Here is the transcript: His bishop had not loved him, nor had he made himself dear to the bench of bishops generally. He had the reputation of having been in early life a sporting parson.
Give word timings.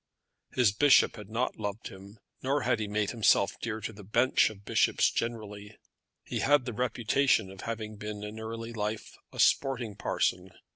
His 0.55 0.71
bishop 0.71 1.15
had 1.15 1.29
not 1.29 1.57
loved 1.59 1.89
him, 1.89 2.17
nor 2.41 2.61
had 2.61 2.79
he 2.79 2.87
made 2.87 3.11
himself 3.11 3.59
dear 3.61 3.79
to 3.81 3.93
the 3.93 4.03
bench 4.03 4.49
of 4.49 4.65
bishops 4.65 5.11
generally. 5.11 5.77
He 6.23 6.39
had 6.39 6.65
the 6.65 6.73
reputation 6.73 7.51
of 7.51 7.61
having 7.61 7.97
been 7.97 8.23
in 8.23 8.39
early 8.39 8.73
life 8.73 9.15
a 9.31 9.39
sporting 9.39 9.95
parson. 9.95 10.49